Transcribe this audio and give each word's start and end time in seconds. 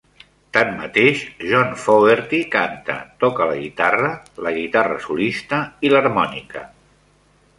Tanmateix, 0.57 1.19
John 1.49 1.75
Fogerty 1.81 2.39
canta, 2.55 2.95
toca 3.25 3.47
la 3.51 3.59
guitarra, 3.59 4.09
la 4.47 4.53
guitarra 4.57 4.97
solista 5.05 5.63
i 5.89 5.93
l'harmònica. 5.95 6.65